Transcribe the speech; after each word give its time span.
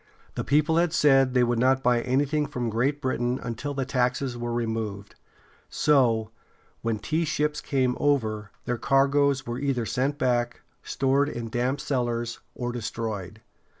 The 0.33 0.43
people 0.43 0.77
had 0.77 0.93
said 0.93 1.35
they 1.35 1.43
would 1.43 1.59
not 1.59 1.83
buy 1.83 2.01
anything 2.01 2.47
from 2.47 2.71
Great 2.71 3.03
Britain 3.03 3.39
until 3.43 3.75
the 3.75 3.85
taxes 3.85 4.35
were 4.35 4.51
removed; 4.51 5.13
so, 5.69 6.31
when 6.81 6.97
tea 6.97 7.23
ships 7.23 7.61
came 7.61 7.95
over, 7.99 8.49
their 8.65 8.79
cargoes 8.79 9.45
were 9.45 9.59
either 9.59 9.85
sent 9.85 10.17
back, 10.17 10.61
stored 10.81 11.29
in 11.29 11.49
damp 11.49 11.79
cellars, 11.81 12.39
or 12.55 12.71
destroyed. 12.71 13.41